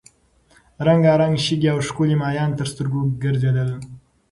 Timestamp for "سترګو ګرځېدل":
2.73-3.69